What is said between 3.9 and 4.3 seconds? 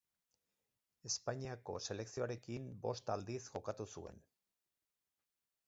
zuen.